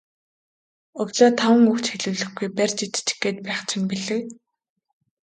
[1.01, 4.23] Өглөө таван үг ч хэлүүлэхгүй барьж идчих гээд байх чинь билээ.